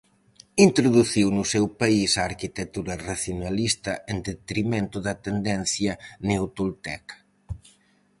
[0.67, 5.93] Introduciu no seu país a arquitectura racionalista en detrimento da tendencia
[6.27, 7.15] neotolteca.